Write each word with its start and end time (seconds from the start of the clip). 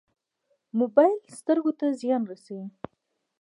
موبایل 0.79 1.19
سترګو 1.37 1.71
ته 1.79 1.85
زیان 2.01 2.21
رسوي 2.31 2.67